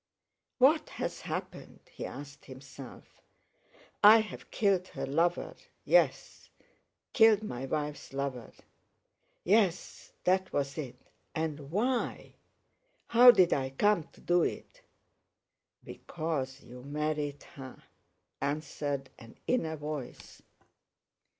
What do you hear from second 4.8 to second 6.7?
her lover, yes,